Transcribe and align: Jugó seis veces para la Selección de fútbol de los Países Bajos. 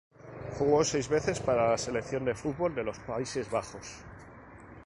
Jugó 0.57 0.83
seis 0.83 1.07
veces 1.09 1.39
para 1.39 1.69
la 1.69 1.77
Selección 1.77 2.25
de 2.25 2.33
fútbol 2.33 2.73
de 2.73 2.83
los 2.83 2.97
Países 2.97 3.51
Bajos. 3.51 3.97